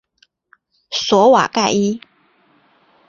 [0.89, 2.01] 索瓦盖伊。